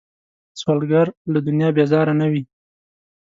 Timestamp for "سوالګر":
0.59-1.07